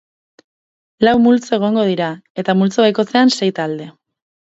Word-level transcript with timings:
Lau 1.07 1.11
multzo 1.25 1.53
egongo 1.57 1.83
dira, 1.89 2.07
eta 2.45 2.55
multzo 2.63 2.87
bakoitzean 2.87 3.31
sei 3.37 3.51
talde. 3.61 3.89